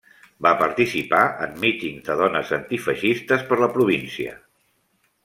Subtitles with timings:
[0.45, 4.35] Va participar en mítings de Dones Antifeixistes per la província.